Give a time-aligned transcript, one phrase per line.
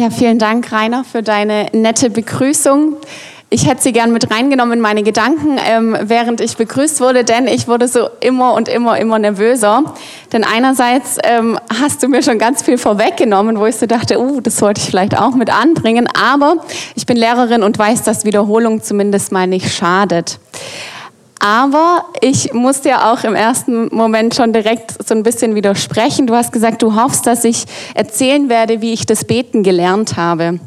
[0.00, 2.96] Ja, vielen Dank, Rainer, für deine nette Begrüßung.
[3.50, 7.46] Ich hätte sie gern mit reingenommen in meine Gedanken, ähm, während ich begrüßt wurde, denn
[7.46, 9.92] ich wurde so immer und immer, immer nervöser.
[10.32, 14.40] Denn einerseits ähm, hast du mir schon ganz viel vorweggenommen, wo ich so dachte, uh,
[14.40, 16.08] das sollte ich vielleicht auch mit anbringen.
[16.18, 16.64] Aber
[16.94, 20.38] ich bin Lehrerin und weiß, dass Wiederholung zumindest mal nicht schadet.
[21.40, 26.26] Aber ich muss dir auch im ersten Moment schon direkt so ein bisschen widersprechen.
[26.26, 27.64] Du hast gesagt, du hoffst, dass ich
[27.94, 30.60] erzählen werde, wie ich das Beten gelernt habe.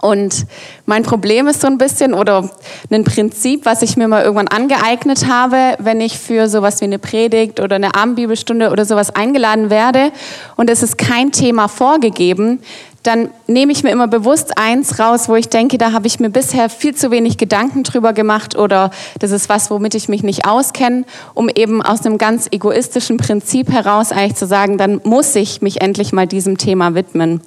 [0.00, 0.46] Und
[0.86, 2.50] mein Problem ist so ein bisschen oder
[2.90, 6.98] ein Prinzip, was ich mir mal irgendwann angeeignet habe, wenn ich für sowas wie eine
[6.98, 10.12] Predigt oder eine Abendbibelstunde oder sowas eingeladen werde
[10.56, 12.60] und es ist kein Thema vorgegeben,
[13.06, 16.30] dann nehme ich mir immer bewusst eins raus, wo ich denke, da habe ich mir
[16.30, 20.46] bisher viel zu wenig Gedanken drüber gemacht oder das ist was, womit ich mich nicht
[20.46, 25.62] auskenne, um eben aus einem ganz egoistischen Prinzip heraus eigentlich zu sagen, dann muss ich
[25.62, 27.40] mich endlich mal diesem Thema widmen.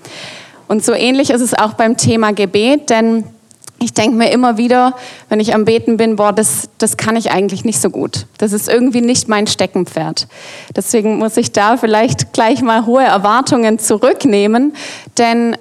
[0.67, 3.23] Und so ähnlich ist es auch beim Thema Gebet, denn
[3.79, 4.95] ich denke mir immer wieder,
[5.29, 8.25] wenn ich am Beten bin, boah, das, das kann ich eigentlich nicht so gut.
[8.37, 10.27] Das ist irgendwie nicht mein Steckenpferd.
[10.75, 14.73] Deswegen muss ich da vielleicht gleich mal hohe Erwartungen zurücknehmen,
[15.17, 15.55] denn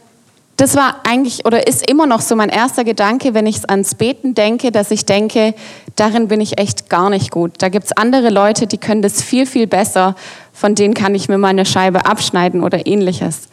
[0.58, 4.34] das war eigentlich oder ist immer noch so mein erster Gedanke, wenn ich ans Beten
[4.34, 5.54] denke, dass ich denke,
[5.94, 7.52] darin bin ich echt gar nicht gut.
[7.58, 10.16] Da gibt es andere Leute, die können das viel, viel besser.
[10.52, 13.48] Von denen kann ich mir mal eine Scheibe abschneiden oder ähnliches.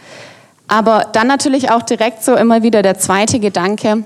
[0.68, 4.04] Aber dann natürlich auch direkt so immer wieder der zweite Gedanke,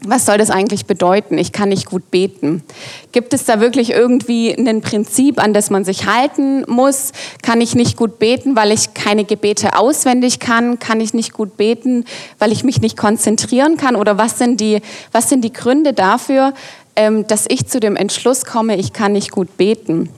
[0.00, 1.38] was soll das eigentlich bedeuten?
[1.38, 2.62] Ich kann nicht gut beten.
[3.10, 7.12] Gibt es da wirklich irgendwie ein Prinzip, an das man sich halten muss?
[7.42, 10.78] Kann ich nicht gut beten, weil ich keine Gebete auswendig kann?
[10.78, 12.04] Kann ich nicht gut beten,
[12.38, 13.96] weil ich mich nicht konzentrieren kann?
[13.96, 16.54] Oder was sind die, was sind die Gründe dafür,
[16.94, 20.10] ähm, dass ich zu dem Entschluss komme, ich kann nicht gut beten?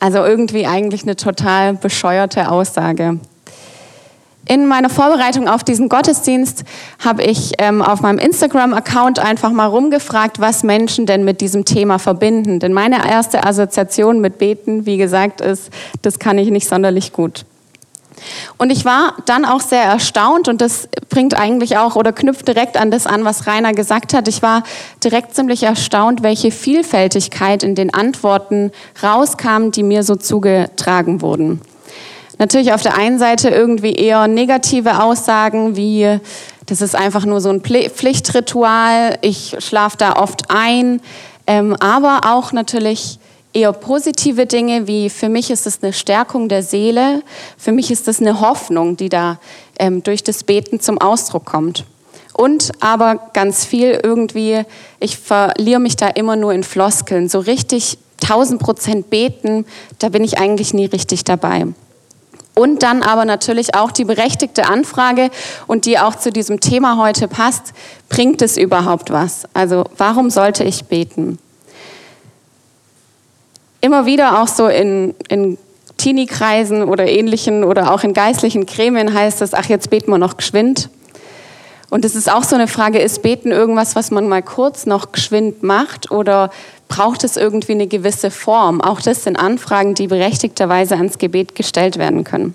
[0.00, 3.20] Also irgendwie eigentlich eine total bescheuerte Aussage.
[4.46, 6.64] In meiner Vorbereitung auf diesen Gottesdienst
[6.98, 11.98] habe ich ähm, auf meinem Instagram-Account einfach mal rumgefragt, was Menschen denn mit diesem Thema
[11.98, 12.58] verbinden.
[12.58, 15.70] Denn meine erste Assoziation mit Beten, wie gesagt, ist,
[16.02, 17.44] das kann ich nicht sonderlich gut.
[18.58, 22.76] Und ich war dann auch sehr erstaunt und das bringt eigentlich auch oder knüpft direkt
[22.76, 24.28] an das an, was Rainer gesagt hat.
[24.28, 24.64] Ich war
[25.02, 28.70] direkt ziemlich erstaunt, welche Vielfältigkeit in den Antworten
[29.02, 31.60] rauskam, die mir so zugetragen wurden.
[32.38, 36.18] Natürlich auf der einen Seite irgendwie eher negative Aussagen wie,
[36.66, 41.00] das ist einfach nur so ein Pflichtritual, ich schlafe da oft ein,
[41.46, 43.18] ähm, aber auch natürlich
[43.52, 47.22] eher positive Dinge wie für mich ist es eine Stärkung der Seele,
[47.58, 49.38] für mich ist es eine Hoffnung, die da
[49.78, 51.84] ähm, durch das Beten zum Ausdruck kommt.
[52.32, 54.62] Und aber ganz viel irgendwie,
[55.00, 57.28] ich verliere mich da immer nur in Floskeln.
[57.28, 59.66] So richtig 1000 Prozent beten,
[59.98, 61.66] da bin ich eigentlich nie richtig dabei.
[62.54, 65.30] Und dann aber natürlich auch die berechtigte Anfrage
[65.66, 67.72] und die auch zu diesem Thema heute passt,
[68.08, 69.46] bringt es überhaupt was?
[69.54, 71.38] Also warum sollte ich beten?
[73.80, 75.56] Immer wieder auch so in, in
[75.96, 80.36] Teenie-Kreisen oder ähnlichen oder auch in geistlichen Gremien heißt es, ach jetzt beten wir noch
[80.36, 80.90] geschwind.
[81.92, 85.12] Und es ist auch so eine Frage, ist Beten irgendwas, was man mal kurz noch
[85.12, 86.50] geschwind macht oder
[86.88, 88.80] braucht es irgendwie eine gewisse Form.
[88.80, 92.54] Auch das sind Anfragen, die berechtigterweise ans Gebet gestellt werden können.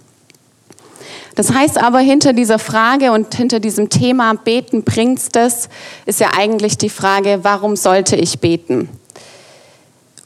[1.36, 5.69] Das heißt aber, hinter dieser Frage und hinter diesem Thema Beten bringt's das,
[6.08, 8.90] ist ja eigentlich die Frage, warum sollte ich beten?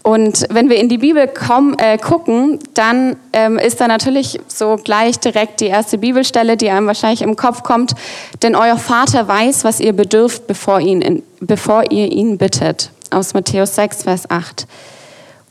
[0.03, 4.77] Und wenn wir in die Bibel kommen, äh, gucken, dann ähm, ist da natürlich so
[4.83, 7.93] gleich direkt die erste Bibelstelle, die einem wahrscheinlich im Kopf kommt.
[8.41, 13.75] Denn euer Vater weiß, was ihr bedürft, bevor, ihn, bevor ihr ihn bittet aus Matthäus
[13.75, 14.65] 6, Vers 8.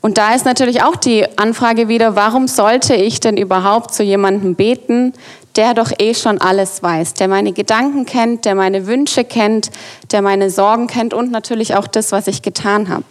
[0.01, 4.55] Und da ist natürlich auch die Anfrage wieder, warum sollte ich denn überhaupt zu jemandem
[4.55, 5.13] beten,
[5.55, 9.69] der doch eh schon alles weiß, der meine Gedanken kennt, der meine Wünsche kennt,
[10.11, 13.03] der meine Sorgen kennt und natürlich auch das, was ich getan habe.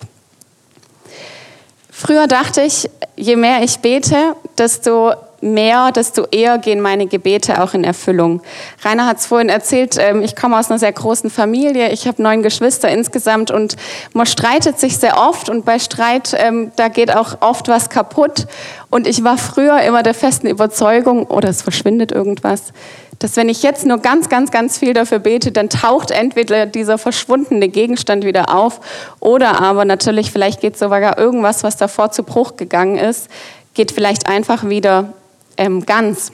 [2.02, 5.12] Früher dachte ich, je mehr ich bete, desto
[5.42, 8.40] mehr, desto eher gehen meine Gebete auch in Erfüllung.
[8.82, 12.22] Rainer hat es vorhin erzählt, ähm, ich komme aus einer sehr großen Familie, ich habe
[12.22, 13.76] neun Geschwister insgesamt und
[14.14, 18.46] man streitet sich sehr oft und bei Streit, ähm, da geht auch oft was kaputt.
[18.88, 22.72] Und ich war früher immer der festen Überzeugung, oder es verschwindet irgendwas,
[23.20, 26.98] dass wenn ich jetzt nur ganz, ganz, ganz viel dafür bete, dann taucht entweder dieser
[26.98, 28.80] verschwundene Gegenstand wieder auf
[29.20, 33.28] oder aber natürlich, vielleicht geht sogar irgendwas, was davor zu Bruch gegangen ist,
[33.74, 35.12] geht vielleicht einfach wieder
[35.58, 36.32] ähm, ganz.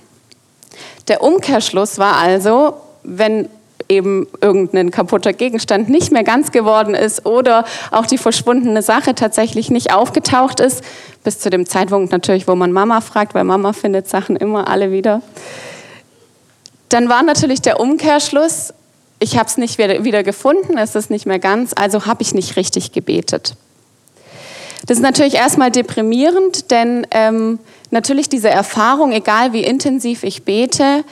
[1.08, 3.48] Der Umkehrschluss war also, wenn
[3.88, 9.70] eben irgendein kaputter Gegenstand nicht mehr ganz geworden ist oder auch die verschwundene Sache tatsächlich
[9.70, 10.82] nicht aufgetaucht ist,
[11.24, 14.90] bis zu dem Zeitpunkt natürlich, wo man Mama fragt, weil Mama findet Sachen immer alle
[14.92, 15.22] wieder,
[16.88, 18.72] Dann war natürlich der Umkehrschluss,
[19.18, 22.56] ich habe es nicht wieder gefunden, es ist nicht mehr ganz, also habe ich nicht
[22.56, 23.56] richtig gebetet.
[24.86, 27.58] Das ist natürlich erstmal deprimierend, denn ähm,
[27.90, 31.04] natürlich diese Erfahrung, egal wie intensiv ich bete,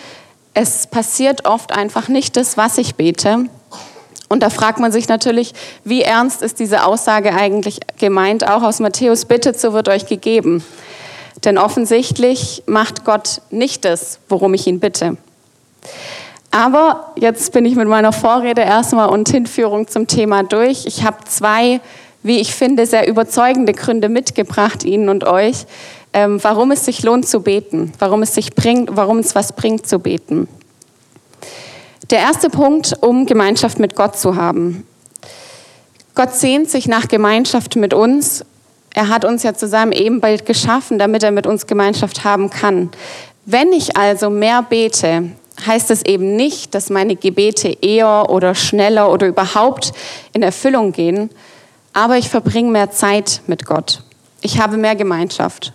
[0.53, 3.47] es passiert oft einfach nicht das, was ich bete.
[4.29, 8.47] Und da fragt man sich natürlich, wie ernst ist diese Aussage eigentlich gemeint?
[8.49, 10.65] Auch aus Matthäus, bittet, so wird euch gegeben.
[11.45, 15.17] Denn offensichtlich macht Gott nicht das, worum ich ihn bitte.
[16.51, 20.87] Aber jetzt bin ich mit meiner Vorrede erstmal und Hinführung zum Thema durch.
[20.87, 21.81] Ich habe zwei,
[22.23, 25.67] wie ich finde, sehr überzeugende Gründe mitgebracht Ihnen und euch,
[26.13, 29.89] ähm, warum es sich lohnt zu beten, warum es sich bringt, warum es was bringt
[29.89, 30.47] zu beten.
[32.11, 34.87] Der erste Punkt, um Gemeinschaft mit Gott zu haben.
[36.15, 38.45] Gott sehnt sich nach Gemeinschaft mit uns.
[38.95, 42.91] Er hat uns ja zu seinem Ebenbild geschaffen, damit er mit uns Gemeinschaft haben kann.
[43.45, 45.31] Wenn ich also mehr bete,
[45.67, 49.93] heißt es eben nicht, dass meine Gebete eher oder schneller oder überhaupt
[50.33, 51.31] in Erfüllung gehen,
[51.93, 54.03] aber ich verbringe mehr Zeit mit Gott.
[54.43, 55.73] Ich habe mehr Gemeinschaft.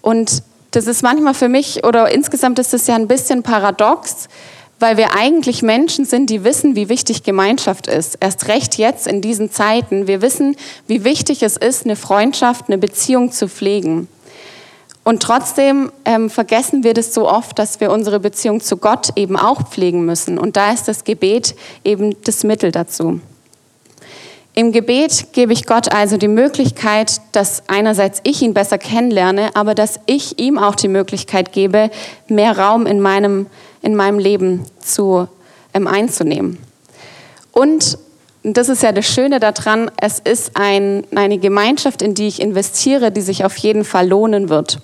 [0.00, 4.28] Und das ist manchmal für mich oder insgesamt ist es ja ein bisschen paradox,
[4.78, 8.18] weil wir eigentlich Menschen sind, die wissen, wie wichtig Gemeinschaft ist.
[8.20, 10.06] Erst recht jetzt in diesen Zeiten.
[10.06, 10.54] Wir wissen,
[10.86, 14.06] wie wichtig es ist, eine Freundschaft, eine Beziehung zu pflegen.
[15.06, 19.36] Und trotzdem ähm, vergessen wir das so oft, dass wir unsere Beziehung zu Gott eben
[19.36, 20.36] auch pflegen müssen.
[20.36, 21.54] Und da ist das Gebet
[21.84, 23.20] eben das Mittel dazu.
[24.54, 29.76] Im Gebet gebe ich Gott also die Möglichkeit, dass einerseits ich ihn besser kennenlerne, aber
[29.76, 31.88] dass ich ihm auch die Möglichkeit gebe,
[32.26, 33.46] mehr Raum in meinem,
[33.82, 35.28] in meinem Leben zu,
[35.72, 36.58] ähm, einzunehmen.
[37.52, 37.96] Und
[38.42, 43.12] das ist ja das Schöne daran, es ist ein, eine Gemeinschaft, in die ich investiere,
[43.12, 44.80] die sich auf jeden Fall lohnen wird.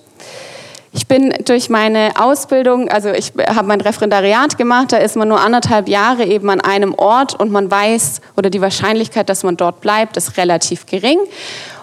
[0.95, 5.41] Ich bin durch meine Ausbildung, also ich habe mein Referendariat gemacht, da ist man nur
[5.41, 9.81] anderthalb Jahre eben an einem Ort und man weiß, oder die Wahrscheinlichkeit, dass man dort
[9.81, 11.17] bleibt, ist relativ gering.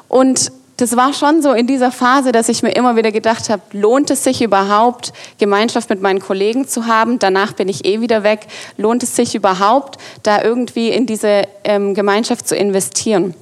[0.07, 3.63] Und das war schon so in dieser Phase, dass ich mir immer wieder gedacht habe,
[3.73, 7.19] lohnt es sich überhaupt, Gemeinschaft mit meinen Kollegen zu haben?
[7.19, 8.47] Danach bin ich eh wieder weg.
[8.77, 13.35] Lohnt es sich überhaupt, da irgendwie in diese ähm, Gemeinschaft zu investieren?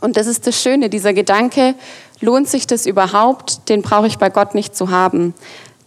[0.00, 1.74] Und das ist das Schöne, dieser Gedanke,
[2.20, 3.68] lohnt sich das überhaupt?
[3.68, 5.34] Den brauche ich bei Gott nicht zu haben.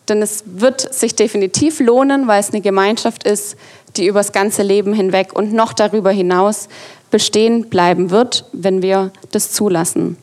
[0.10, 3.56] Denn es wird sich definitiv lohnen, weil es eine Gemeinschaft ist,
[3.95, 6.68] die übers ganze Leben hinweg und noch darüber hinaus
[7.10, 10.18] bestehen bleiben wird, wenn wir das zulassen.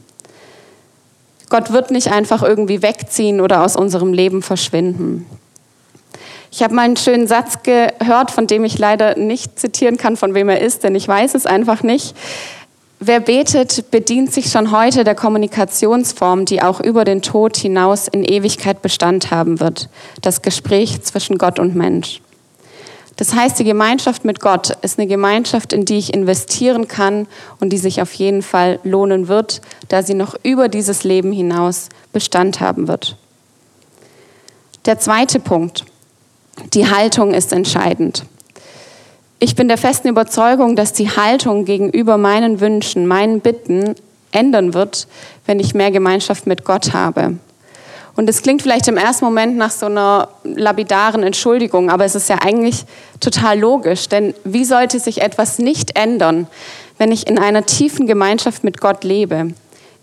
[1.48, 5.26] Gott wird nicht einfach irgendwie wegziehen oder aus unserem Leben verschwinden.
[6.52, 10.34] Ich habe mal einen schönen Satz gehört, von dem ich leider nicht zitieren kann, von
[10.34, 12.14] wem er ist, denn ich weiß es einfach nicht.
[13.02, 18.24] Wer betet, bedient sich schon heute der Kommunikationsform, die auch über den Tod hinaus in
[18.24, 19.88] Ewigkeit Bestand haben wird.
[20.20, 22.20] Das Gespräch zwischen Gott und Mensch.
[23.16, 27.26] Das heißt, die Gemeinschaft mit Gott ist eine Gemeinschaft, in die ich investieren kann
[27.58, 31.88] und die sich auf jeden Fall lohnen wird, da sie noch über dieses Leben hinaus
[32.12, 33.16] Bestand haben wird.
[34.84, 35.86] Der zweite Punkt.
[36.74, 38.26] Die Haltung ist entscheidend.
[39.42, 43.94] Ich bin der festen Überzeugung, dass die Haltung gegenüber meinen Wünschen, meinen Bitten
[44.32, 45.08] ändern wird,
[45.46, 47.38] wenn ich mehr Gemeinschaft mit Gott habe.
[48.16, 52.28] Und es klingt vielleicht im ersten Moment nach so einer lapidaren Entschuldigung, aber es ist
[52.28, 52.84] ja eigentlich
[53.18, 56.46] total logisch, denn wie sollte sich etwas nicht ändern,
[56.98, 59.54] wenn ich in einer tiefen Gemeinschaft mit Gott lebe?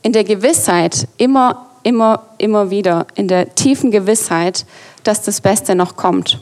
[0.02, 4.66] In der Gewissheit, immer, immer, immer wieder, in der tiefen Gewissheit,
[5.04, 6.40] dass das Beste noch kommt.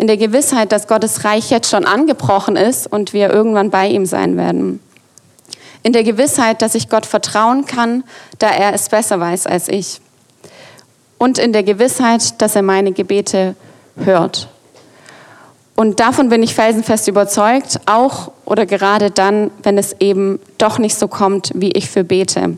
[0.00, 4.06] In der Gewissheit, dass Gottes Reich jetzt schon angebrochen ist und wir irgendwann bei ihm
[4.06, 4.80] sein werden.
[5.82, 8.04] In der Gewissheit, dass ich Gott vertrauen kann,
[8.38, 10.00] da er es besser weiß als ich
[11.18, 13.54] und in der Gewissheit, dass er meine Gebete
[14.02, 14.48] hört.
[15.76, 20.94] Und davon bin ich felsenfest überzeugt, auch oder gerade dann, wenn es eben doch nicht
[20.94, 22.56] so kommt, wie ich für bete.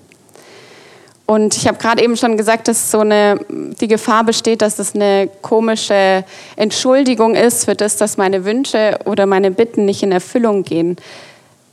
[1.32, 4.94] Und ich habe gerade eben schon gesagt, dass so eine, die Gefahr besteht, dass es
[4.94, 10.62] eine komische Entschuldigung ist für das, dass meine Wünsche oder meine Bitten nicht in Erfüllung
[10.62, 10.96] gehen.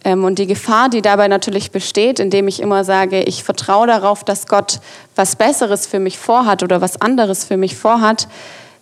[0.05, 4.23] Ähm, und die Gefahr, die dabei natürlich besteht, indem ich immer sage, ich vertraue darauf,
[4.23, 4.79] dass Gott
[5.17, 8.29] was Besseres für mich vorhat oder was anderes für mich vorhat,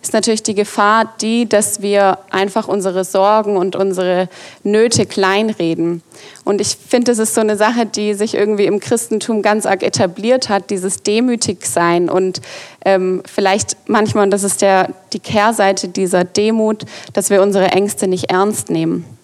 [0.00, 4.28] ist natürlich die Gefahr die, dass wir einfach unsere Sorgen und unsere
[4.62, 6.02] Nöte kleinreden.
[6.44, 9.82] Und ich finde, das ist so eine Sache, die sich irgendwie im Christentum ganz arg
[9.82, 12.40] etabliert hat, dieses Demütigsein und
[12.84, 18.06] ähm, vielleicht manchmal, und das ist der, die Kehrseite dieser Demut, dass wir unsere Ängste
[18.06, 19.17] nicht ernst nehmen.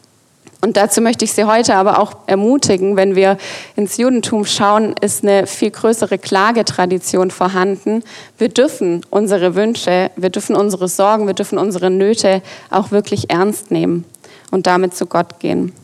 [0.64, 3.36] Und dazu möchte ich Sie heute aber auch ermutigen, wenn wir
[3.76, 8.02] ins Judentum schauen, ist eine viel größere Klagetradition vorhanden.
[8.38, 12.40] Wir dürfen unsere Wünsche, wir dürfen unsere Sorgen, wir dürfen unsere Nöte
[12.70, 14.06] auch wirklich ernst nehmen
[14.52, 15.74] und damit zu Gott gehen.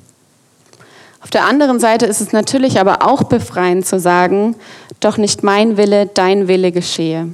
[1.23, 4.57] Auf der anderen Seite ist es natürlich aber auch befreiend zu sagen,
[5.01, 7.29] doch nicht mein Wille, dein Wille geschehe.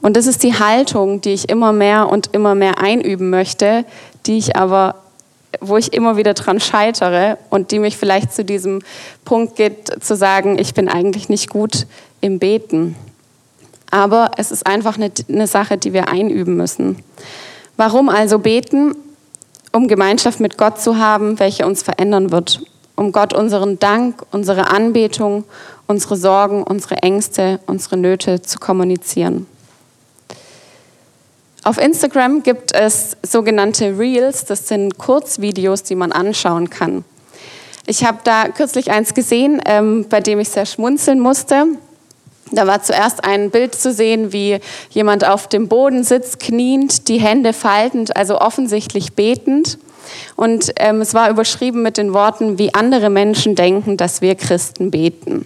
[0.00, 3.84] Und das ist die Haltung, die ich immer mehr und immer mehr einüben möchte,
[4.26, 5.02] die ich aber
[5.60, 8.82] wo ich immer wieder dran scheitere und die mich vielleicht zu diesem
[9.24, 11.86] Punkt geht, zu sagen, ich bin eigentlich nicht gut
[12.20, 12.96] im Beten.
[13.90, 17.02] Aber es ist einfach eine, eine Sache, die wir einüben müssen.
[17.76, 18.94] Warum also beten?
[19.72, 22.60] Um Gemeinschaft mit Gott zu haben, welche uns verändern wird.
[22.94, 25.44] Um Gott unseren Dank, unsere Anbetung,
[25.86, 29.46] unsere Sorgen, unsere Ängste, unsere Nöte zu kommunizieren.
[31.66, 37.02] Auf Instagram gibt es sogenannte Reels, das sind Kurzvideos, die man anschauen kann.
[37.88, 41.64] Ich habe da kürzlich eins gesehen, ähm, bei dem ich sehr schmunzeln musste.
[42.52, 47.18] Da war zuerst ein Bild zu sehen, wie jemand auf dem Boden sitzt, kniend, die
[47.18, 49.78] Hände faltend, also offensichtlich betend.
[50.36, 54.92] Und ähm, es war überschrieben mit den Worten, wie andere Menschen denken, dass wir Christen
[54.92, 55.44] beten.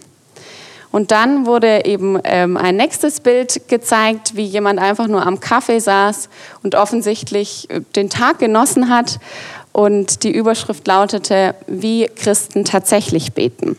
[0.92, 5.78] Und dann wurde eben ähm, ein nächstes Bild gezeigt, wie jemand einfach nur am Kaffee
[5.78, 6.28] saß
[6.62, 9.20] und offensichtlich äh, den Tag genossen hat.
[9.72, 13.76] Und die Überschrift lautete, wie Christen tatsächlich beten.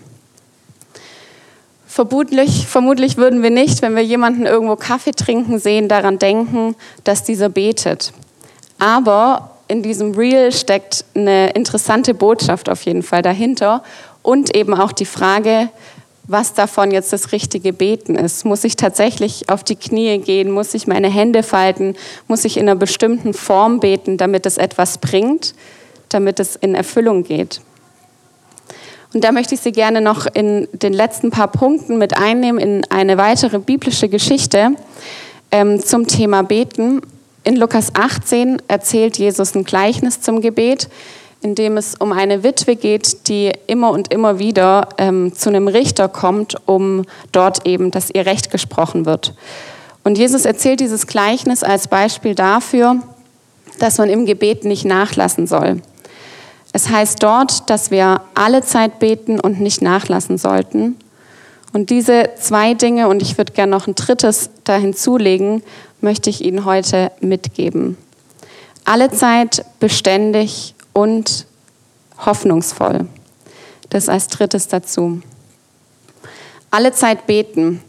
[1.86, 7.26] Vermutlich, vermutlich würden wir nicht, wenn wir jemanden irgendwo Kaffee trinken sehen, daran denken, dass
[7.26, 8.14] dieser betet.
[8.80, 13.84] Aber in diesem Reel steckt eine interessante Botschaft auf jeden Fall dahinter
[14.22, 15.70] und eben auch die Frage,
[16.28, 18.46] was davon jetzt das richtige Beten ist.
[18.46, 20.52] Muss ich tatsächlich auf die Knie gehen?
[20.52, 21.96] Muss ich meine Hände falten?
[22.28, 25.54] Muss ich in einer bestimmten Form beten, damit es etwas bringt,
[26.10, 27.62] damit es in Erfüllung geht?
[29.14, 32.86] Und da möchte ich Sie gerne noch in den letzten paar Punkten mit einnehmen in
[32.90, 34.72] eine weitere biblische Geschichte
[35.52, 37.02] ähm, zum Thema Beten.
[37.44, 40.88] In Lukas 18 erzählt Jesus ein Gleichnis zum Gebet
[41.42, 45.68] in dem es um eine Witwe geht, die immer und immer wieder ähm, zu einem
[45.68, 49.34] Richter kommt, um dort eben, dass ihr Recht gesprochen wird.
[50.04, 53.02] Und Jesus erzählt dieses Gleichnis als Beispiel dafür,
[53.80, 55.82] dass man im Gebet nicht nachlassen soll.
[56.74, 60.96] Es heißt dort, dass wir alle Zeit beten und nicht nachlassen sollten.
[61.74, 65.64] Und diese zwei Dinge, und ich würde gerne noch ein drittes da hinzulegen,
[66.02, 67.98] möchte ich Ihnen heute mitgeben.
[68.86, 71.46] Alle Zeit beständig und
[72.26, 73.08] hoffnungsvoll.
[73.90, 75.22] Das als drittes dazu.
[76.70, 77.84] Alle Zeit beten.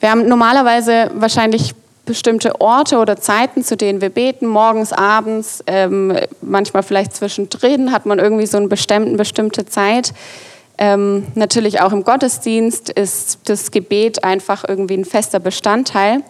[0.00, 6.16] Wir haben normalerweise wahrscheinlich bestimmte Orte oder Zeiten, zu denen wir beten, morgens, abends, ähm,
[6.40, 10.12] manchmal vielleicht zwischendrin hat man irgendwie so eine bestimmte, Zeit.
[10.78, 16.22] Ähm, natürlich auch im Gottesdienst ist das Gebet einfach irgendwie ein fester Bestandteil.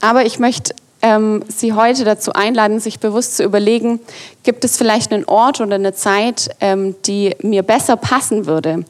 [0.00, 4.00] Aber ich möchte ähm, Sie heute dazu einladen, sich bewusst zu überlegen,
[4.42, 8.86] gibt es vielleicht einen Ort oder eine Zeit, ähm, die mir besser passen würde?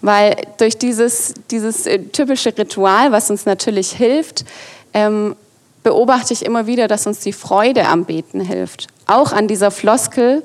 [0.00, 4.46] Weil durch dieses, dieses äh, typische Ritual, was uns natürlich hilft,
[4.94, 5.36] ähm,
[5.82, 8.86] beobachte ich immer wieder, dass uns die Freude am Beten hilft.
[9.06, 10.42] Auch an dieser Floskel,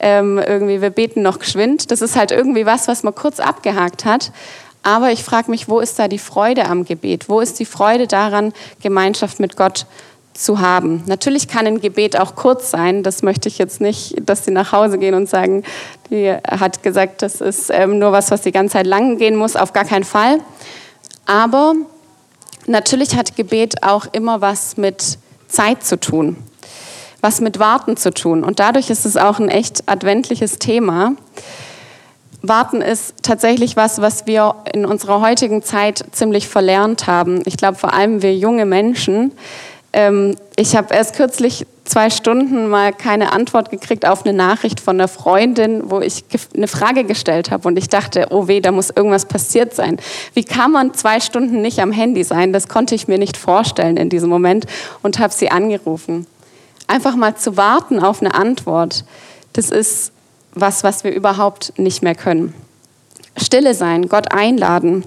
[0.00, 1.90] ähm, irgendwie, wir beten noch geschwind.
[1.90, 4.32] Das ist halt irgendwie was, was man kurz abgehakt hat.
[4.82, 7.30] Aber ich frage mich, wo ist da die Freude am Gebet?
[7.30, 9.86] Wo ist die Freude daran, Gemeinschaft mit Gott
[10.34, 11.02] zu haben.
[11.06, 13.02] Natürlich kann ein Gebet auch kurz sein.
[13.02, 15.62] Das möchte ich jetzt nicht, dass Sie nach Hause gehen und sagen,
[16.10, 19.56] die hat gesagt, das ist ähm, nur was, was die ganze Zeit lang gehen muss.
[19.56, 20.38] Auf gar keinen Fall.
[21.26, 21.74] Aber
[22.66, 26.36] natürlich hat Gebet auch immer was mit Zeit zu tun,
[27.20, 28.42] was mit Warten zu tun.
[28.42, 31.14] Und dadurch ist es auch ein echt adventliches Thema.
[32.44, 37.42] Warten ist tatsächlich was, was wir in unserer heutigen Zeit ziemlich verlernt haben.
[37.44, 39.32] Ich glaube, vor allem wir junge Menschen
[39.92, 44.96] ähm, ich habe erst kürzlich zwei Stunden mal keine Antwort gekriegt auf eine Nachricht von
[44.96, 48.90] einer Freundin, wo ich eine Frage gestellt habe und ich dachte, oh weh, da muss
[48.90, 49.98] irgendwas passiert sein.
[50.32, 52.52] Wie kann man zwei Stunden nicht am Handy sein?
[52.52, 54.66] Das konnte ich mir nicht vorstellen in diesem Moment
[55.02, 56.26] und habe sie angerufen.
[56.86, 59.04] Einfach mal zu warten auf eine Antwort,
[59.52, 60.12] das ist
[60.54, 62.54] was, was wir überhaupt nicht mehr können.
[63.36, 65.04] Stille sein, Gott einladen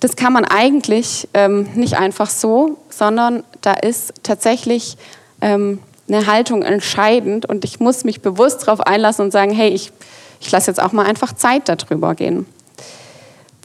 [0.00, 4.96] das kann man eigentlich ähm, nicht einfach so, sondern da ist tatsächlich
[5.40, 9.92] ähm, eine Haltung entscheidend und ich muss mich bewusst darauf einlassen und sagen, hey, ich,
[10.40, 12.46] ich lasse jetzt auch mal einfach Zeit darüber gehen.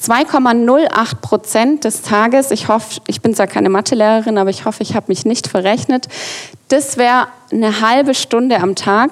[0.02, 4.96] 2,08 Prozent des Tages, ich hoffe, ich bin zwar keine Mathelehrerin, aber ich hoffe, ich
[4.96, 6.10] habe mich nicht verrechnet,
[6.68, 9.12] das wäre eine halbe Stunde am Tag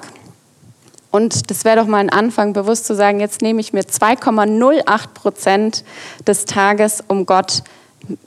[1.10, 5.08] Und das wäre doch mal ein Anfang, bewusst zu sagen, jetzt nehme ich mir 2,08
[5.14, 5.84] Prozent
[6.26, 7.62] des Tages, um Gott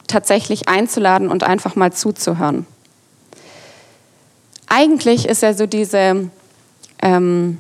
[0.08, 2.66] tatsächlich einzuladen und einfach mal zuzuhören.
[4.68, 6.30] Eigentlich ist ja so diese,
[7.02, 7.60] ähm,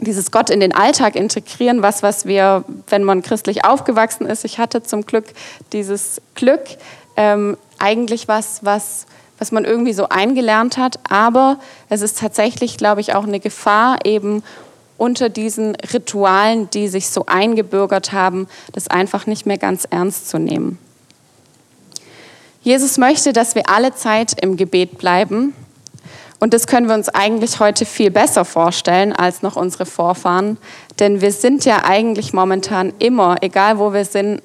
[0.00, 4.58] dieses Gott in den Alltag integrieren, was, was wir, wenn man christlich aufgewachsen ist, ich
[4.58, 5.26] hatte zum Glück
[5.72, 6.62] dieses Glück,
[7.16, 9.06] ähm, eigentlich was, was
[9.38, 10.98] was man irgendwie so eingelernt hat.
[11.08, 11.58] Aber
[11.88, 14.42] es ist tatsächlich, glaube ich, auch eine Gefahr eben
[14.98, 20.38] unter diesen Ritualen, die sich so eingebürgert haben, das einfach nicht mehr ganz ernst zu
[20.38, 20.78] nehmen.
[22.66, 25.54] Jesus möchte, dass wir alle Zeit im Gebet bleiben.
[26.40, 30.58] Und das können wir uns eigentlich heute viel besser vorstellen als noch unsere Vorfahren.
[30.98, 34.42] Denn wir sind ja eigentlich momentan immer, egal wo wir sind,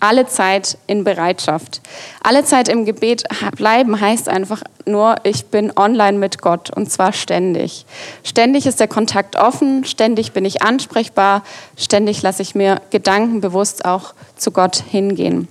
[0.00, 1.82] alle Zeit in Bereitschaft.
[2.22, 7.12] Alle Zeit im Gebet bleiben heißt einfach nur, ich bin online mit Gott und zwar
[7.12, 7.84] ständig.
[8.24, 11.42] Ständig ist der Kontakt offen, ständig bin ich ansprechbar,
[11.76, 15.48] ständig lasse ich mir gedankenbewusst auch zu Gott hingehen.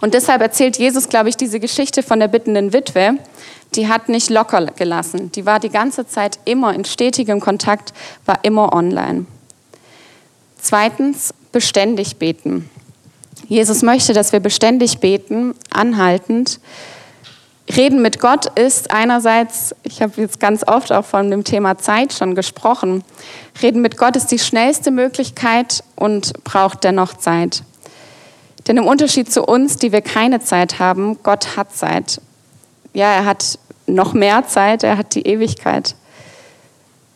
[0.00, 3.14] Und deshalb erzählt Jesus, glaube ich, diese Geschichte von der bittenden Witwe.
[3.74, 5.30] Die hat nicht locker gelassen.
[5.32, 7.92] Die war die ganze Zeit immer in stetigem Kontakt,
[8.26, 9.26] war immer online.
[10.60, 12.68] Zweitens, beständig beten.
[13.48, 16.60] Jesus möchte, dass wir beständig beten, anhaltend.
[17.76, 22.12] Reden mit Gott ist einerseits, ich habe jetzt ganz oft auch von dem Thema Zeit
[22.12, 23.04] schon gesprochen,
[23.62, 27.62] Reden mit Gott ist die schnellste Möglichkeit und braucht dennoch Zeit.
[28.66, 32.20] Denn im Unterschied zu uns, die wir keine Zeit haben, Gott hat Zeit.
[32.92, 35.94] Ja, er hat noch mehr Zeit, er hat die Ewigkeit.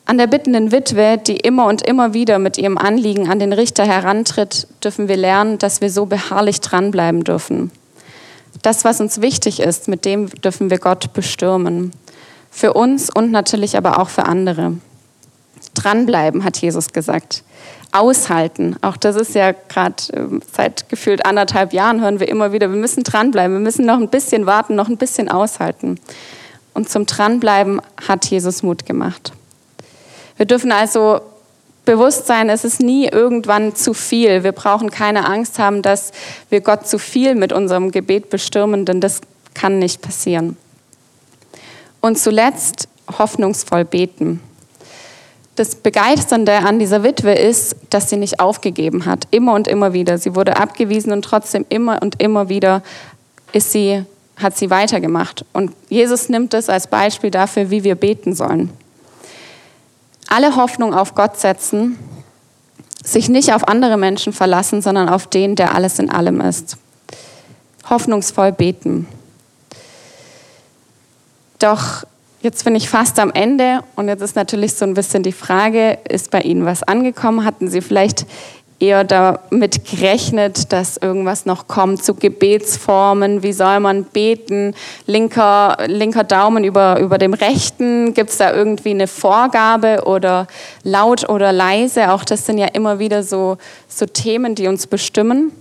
[0.06, 3.86] An der bittenden Witwe, die immer und immer wieder mit ihrem Anliegen an den Richter
[3.86, 7.70] herantritt, dürfen wir lernen, dass wir so beharrlich dranbleiben dürfen.
[8.62, 11.92] Das, was uns wichtig ist, mit dem dürfen wir Gott bestürmen.
[12.50, 14.74] Für uns und natürlich aber auch für andere.
[15.74, 17.42] Dranbleiben, hat Jesus gesagt.
[17.94, 18.76] Aushalten.
[18.82, 22.76] Auch das ist ja gerade ähm, seit gefühlt anderthalb Jahren hören wir immer wieder, wir
[22.76, 26.00] müssen dranbleiben, wir müssen noch ein bisschen warten, noch ein bisschen aushalten.
[26.74, 29.32] Und zum Dranbleiben hat Jesus Mut gemacht.
[30.36, 31.20] Wir dürfen also
[31.84, 34.42] bewusst sein, es ist nie irgendwann zu viel.
[34.42, 36.10] Wir brauchen keine Angst haben, dass
[36.49, 39.21] wir Gott zu viel mit unserem Gebet bestürmen, denn das
[39.54, 40.56] kann nicht passieren.
[42.00, 42.88] Und zuletzt
[43.19, 44.40] hoffnungsvoll beten.
[45.56, 50.19] Das Begeisternde an dieser Witwe ist, dass sie nicht aufgegeben hat, immer und immer wieder.
[50.19, 52.82] Sie wurde abgewiesen und trotzdem immer und immer wieder
[53.52, 54.04] ist sie,
[54.36, 55.45] hat sie weitergemacht.
[55.52, 58.71] Und Jesus nimmt das als Beispiel dafür, wie wir beten sollen
[60.34, 61.97] alle Hoffnung auf Gott setzen,
[63.04, 66.76] sich nicht auf andere Menschen verlassen, sondern auf den, der alles in allem ist.
[67.88, 69.06] Hoffnungsvoll beten.
[71.60, 72.04] Doch
[72.45, 75.99] jetzt bin ich fast am Ende und jetzt ist natürlich so ein bisschen die Frage,
[76.09, 77.45] ist bei Ihnen was angekommen?
[77.45, 78.26] Hatten Sie vielleicht
[78.80, 83.43] eher damit gerechnet, dass irgendwas noch kommt zu Gebetsformen.
[83.43, 84.75] Wie soll man beten?
[85.07, 88.13] Linker, linker Daumen über, über dem rechten.
[88.13, 90.47] Gibt es da irgendwie eine Vorgabe oder
[90.83, 92.13] laut oder leise?
[92.13, 93.57] Auch das sind ja immer wieder so,
[93.89, 95.52] so Themen, die uns bestimmen.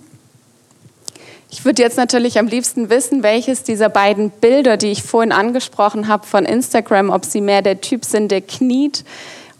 [1.55, 6.07] Ich würde jetzt natürlich am liebsten wissen, welches dieser beiden Bilder, die ich vorhin angesprochen
[6.07, 9.05] habe von Instagram, ob sie mehr der Typ sind, der kniet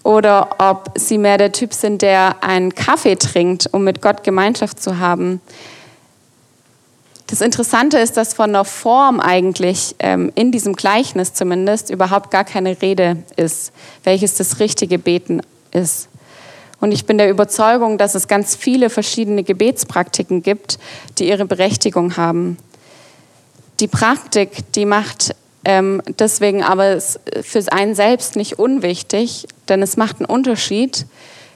[0.01, 4.81] oder ob sie mehr der Typ sind, der einen Kaffee trinkt, um mit Gott Gemeinschaft
[4.81, 5.39] zu haben.
[7.27, 12.43] Das Interessante ist, dass von der Form eigentlich ähm, in diesem Gleichnis zumindest überhaupt gar
[12.43, 13.71] keine Rede ist,
[14.03, 16.09] welches das richtige Beten ist.
[16.83, 20.79] Und ich bin der Überzeugung, dass es ganz viele verschiedene Gebetspraktiken gibt,
[21.17, 22.57] die ihre Berechtigung haben.
[23.79, 30.17] Die Praktik, die macht ähm, deswegen aber für einen selbst nicht unwichtig, denn es macht
[30.17, 31.05] einen Unterschied.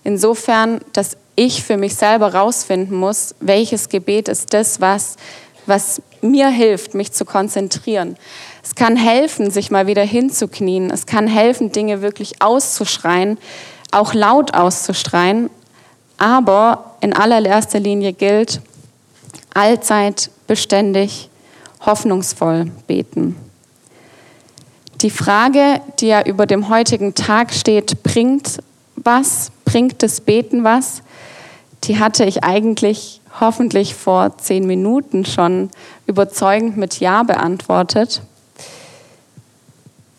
[0.06, 5.18] Insofern, dass ich für mich selber rausfinden muss, welches Gebet ist das, was,
[5.66, 8.16] was mir hilft, mich zu konzentrieren.
[8.64, 10.90] Es kann helfen, sich mal wieder hinzuknien.
[10.90, 13.38] Es kann helfen, Dinge wirklich auszuschreien,
[13.92, 15.50] auch laut auszuschreien.
[16.18, 18.62] Aber in allererster Linie gilt,
[19.54, 21.30] allzeit beständig,
[21.86, 23.36] hoffnungsvoll beten.
[25.02, 28.58] Die Frage, die ja über dem heutigen Tag steht, bringt
[28.96, 31.04] was, bringt das Beten was,
[31.84, 35.70] die hatte ich eigentlich hoffentlich vor zehn Minuten schon
[36.08, 38.22] überzeugend mit Ja beantwortet.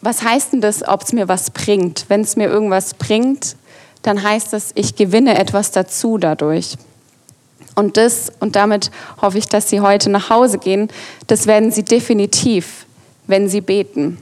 [0.01, 2.05] Was heißt denn das, ob es mir was bringt?
[2.09, 3.57] Wenn es mir irgendwas bringt,
[4.03, 6.77] dann heißt das, ich gewinne etwas dazu dadurch.
[7.75, 8.91] Und das, und damit
[9.23, 10.89] hoffe ich, dass Sie heute nach Hause gehen,
[11.27, 12.87] das werden Sie definitiv,
[13.27, 14.19] wenn Sie beten.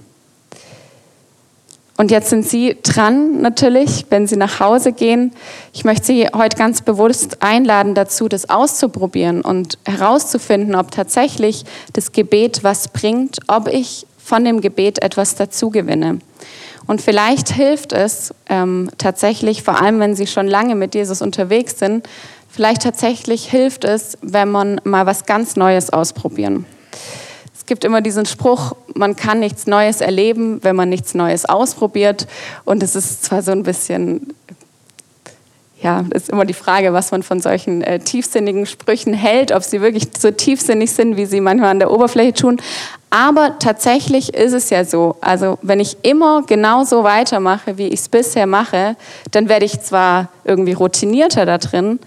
[1.96, 5.32] Und jetzt sind Sie dran natürlich, wenn Sie nach Hause gehen.
[5.72, 12.12] Ich möchte Sie heute ganz bewusst einladen dazu, das auszuprobieren und herauszufinden, ob tatsächlich das
[12.12, 16.18] Gebet was bringt, ob ich von dem Gebet etwas dazu gewinne.
[16.86, 21.78] Und vielleicht hilft es ähm, tatsächlich, vor allem wenn Sie schon lange mit Jesus unterwegs
[21.78, 22.08] sind,
[22.48, 26.64] vielleicht tatsächlich hilft es, wenn man mal was ganz Neues ausprobieren.
[27.54, 32.28] Es gibt immer diesen Spruch, man kann nichts Neues erleben, wenn man nichts Neues ausprobiert.
[32.64, 34.32] Und es ist zwar so ein bisschen,
[35.82, 39.80] ja, ist immer die Frage, was man von solchen äh, tiefsinnigen Sprüchen hält, ob sie
[39.80, 42.60] wirklich so tiefsinnig sind, wie sie manchmal an der Oberfläche tun.
[43.10, 45.16] Aber tatsächlich ist es ja so.
[45.20, 48.96] Also wenn ich immer genauso weitermache, wie ich es bisher mache,
[49.30, 52.00] dann werde ich zwar irgendwie routinierter da drin,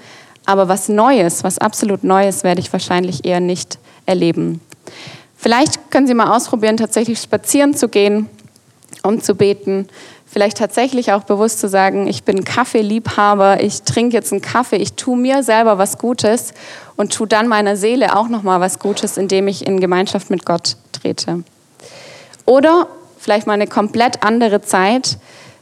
[0.46, 4.62] aber was Neues, was absolut Neues, werde ich wahrscheinlich eher nicht erleben.
[5.36, 8.28] Vielleicht können Sie mal ausprobieren, tatsächlich spazieren zu gehen,
[9.04, 9.88] um zu beten.
[10.32, 14.94] Vielleicht tatsächlich auch bewusst zu sagen, ich bin Kaffeeliebhaber, ich trinke jetzt einen Kaffee, ich
[14.94, 16.54] tue mir selber was Gutes
[16.96, 20.46] und tue dann meiner Seele auch noch mal was Gutes, indem ich in Gemeinschaft mit
[20.46, 21.44] Gott trete.
[22.46, 22.88] Oder
[23.18, 25.18] vielleicht mal eine komplett andere Zeit,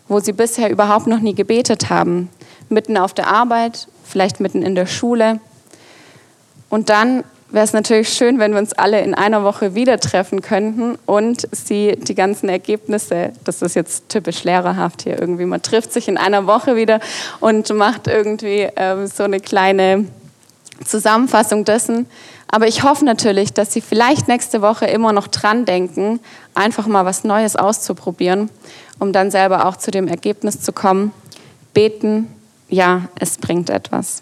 [0.10, 2.30] wo Sie bisher überhaupt noch nie gebetet haben,
[2.68, 5.40] mitten auf der Arbeit, vielleicht mitten in der Schule.
[6.70, 10.42] Und dann wäre es natürlich schön, wenn wir uns alle in einer Woche wieder treffen
[10.42, 15.94] könnten und Sie die ganzen Ergebnisse, das ist jetzt typisch lehrerhaft hier irgendwie, man trifft
[15.94, 17.00] sich in einer Woche wieder
[17.40, 20.06] und macht irgendwie ähm, so eine kleine
[20.84, 22.08] Zusammenfassung dessen.
[22.50, 26.20] Aber ich hoffe natürlich, dass Sie vielleicht nächste Woche immer noch dran denken,
[26.54, 28.50] einfach mal was Neues auszuprobieren,
[29.00, 31.12] um dann selber auch zu dem Ergebnis zu kommen.
[31.74, 32.28] Beten,
[32.70, 34.22] ja, es bringt etwas.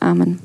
[0.00, 0.40] Amen.